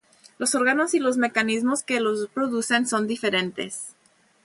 Los 0.39 0.55
órganos 0.55 0.95
y 0.95 0.99
los 0.99 1.17
mecanismos 1.17 1.83
que 1.83 1.99
los 1.99 2.27
producen 2.29 2.87
son 2.87 3.05
diferentes. 3.05 3.93